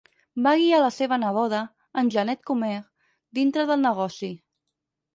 [0.45, 1.59] Va guiar la seva neboda,
[2.05, 2.73] Anjanette Comer,
[3.41, 4.35] dintre del negoci.